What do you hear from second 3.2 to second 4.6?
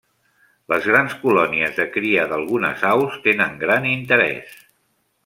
tenen gran interès.